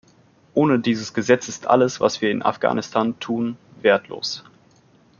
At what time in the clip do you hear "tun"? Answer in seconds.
3.19-3.55